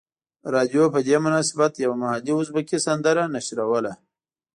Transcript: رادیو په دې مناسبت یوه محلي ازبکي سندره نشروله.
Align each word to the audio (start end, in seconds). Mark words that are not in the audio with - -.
رادیو 0.53 0.83
په 0.93 0.99
دې 1.07 1.17
مناسبت 1.25 1.71
یوه 1.83 1.95
محلي 2.01 2.33
ازبکي 2.39 2.77
سندره 2.87 3.23
نشروله. 3.35 3.93